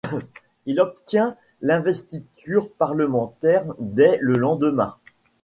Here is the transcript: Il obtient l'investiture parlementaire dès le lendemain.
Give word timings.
Il 0.65 0.79
obtient 0.79 1.37
l'investiture 1.61 2.71
parlementaire 2.71 3.65
dès 3.77 4.17
le 4.19 4.33
lendemain. 4.33 4.95